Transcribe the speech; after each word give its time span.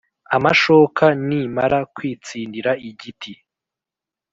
amashoka 0.35 1.03
nimara 1.27 1.79
kwitsindira 1.95 2.71
igiti” 2.89 3.33